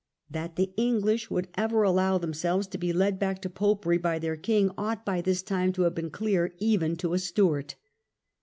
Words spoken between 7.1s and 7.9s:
a Stewart.